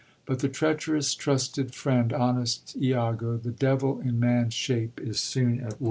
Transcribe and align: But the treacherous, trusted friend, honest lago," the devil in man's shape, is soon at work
But 0.25 0.39
the 0.39 0.49
treacherous, 0.49 1.13
trusted 1.13 1.75
friend, 1.75 2.11
honest 2.11 2.75
lago," 2.75 3.37
the 3.37 3.51
devil 3.51 3.99
in 4.01 4.19
man's 4.19 4.55
shape, 4.55 4.99
is 4.99 5.19
soon 5.19 5.59
at 5.59 5.73
work 5.73 5.79